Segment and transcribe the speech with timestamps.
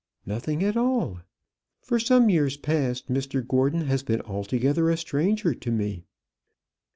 [0.25, 1.19] "Nothing at all.
[1.83, 6.05] For some years past Mr Gordon has been altogether a stranger to me."